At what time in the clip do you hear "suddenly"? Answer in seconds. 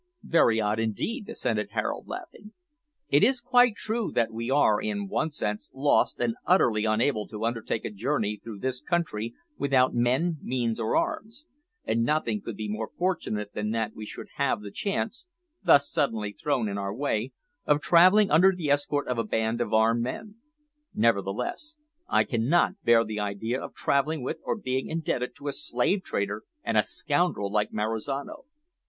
15.87-16.31